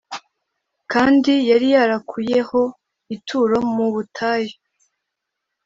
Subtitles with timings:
[0.91, 2.61] kandi yari yarakuyeho
[3.15, 4.55] ituro mu ubutayu